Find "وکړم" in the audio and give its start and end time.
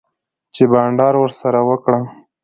1.69-2.03